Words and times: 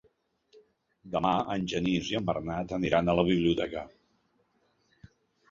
Demà 1.15 1.33
en 1.55 1.67
Genís 1.73 2.09
i 2.13 2.17
en 2.21 2.25
Bernat 2.31 2.73
aniran 2.79 3.13
a 3.13 3.17
la 3.21 3.27
biblioteca. 3.29 3.87